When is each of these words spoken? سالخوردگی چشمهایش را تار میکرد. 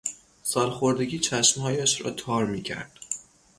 سالخوردگی 0.43 1.19
چشمهایش 1.19 2.01
را 2.01 2.11
تار 2.11 2.45
میکرد. 2.45 2.91